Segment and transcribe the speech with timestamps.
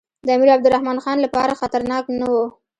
[0.25, 2.45] د امیر عبدالرحمن خان لپاره خطرناک نه وو.